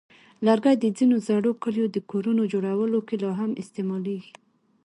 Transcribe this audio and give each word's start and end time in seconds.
لرګي 0.45 0.75
د 0.79 0.85
ځینو 0.97 1.15
زړو 1.27 1.51
کلیو 1.63 1.87
د 1.91 1.97
کورونو 2.11 2.43
جوړولو 2.53 2.99
کې 3.07 3.15
لا 3.23 3.31
هم 3.39 3.51
استعمالېږي. 3.61 4.33